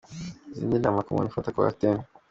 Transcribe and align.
Izindi 0.53 0.77
nama 0.83 1.03
ku 1.05 1.11
muntu 1.15 1.29
ufata 1.31 1.53
coartem. 1.55 1.97